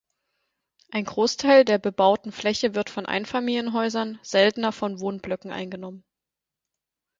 [0.89, 6.03] Ein Großteil der bebauten Fläche wird von Einfamilienhäusern, seltener von Wohnblöcken eingenommen.